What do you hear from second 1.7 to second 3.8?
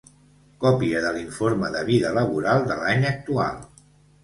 de vida laboral de l'any actual.